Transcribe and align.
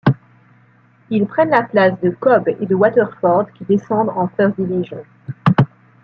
Ils 1.11 1.27
prennent 1.27 1.51
la 1.51 1.61
place 1.61 1.93
de 2.01 2.09
Cobh 2.09 2.47
et 2.59 2.65
de 2.65 2.73
Waterford 2.73 3.51
qui 3.53 3.65
descendent 3.65 4.09
en 4.09 4.27
First 4.29 4.59
Division. 4.59 4.97